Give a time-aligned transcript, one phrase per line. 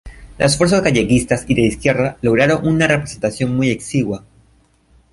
[0.39, 4.23] Las fuerzas galleguistas y de izquierda lograron una representación muy exigua.